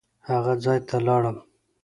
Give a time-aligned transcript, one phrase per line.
[0.29, 1.37] هغه ځای ته لاړم.